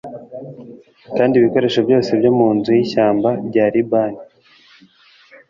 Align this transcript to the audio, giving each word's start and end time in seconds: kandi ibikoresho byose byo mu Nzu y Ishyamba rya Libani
kandi 1.17 1.33
ibikoresho 1.35 1.79
byose 1.87 2.09
byo 2.19 2.31
mu 2.37 2.47
Nzu 2.55 2.69
y 2.77 2.81
Ishyamba 2.85 3.29
rya 3.49 3.65
Libani 3.73 4.21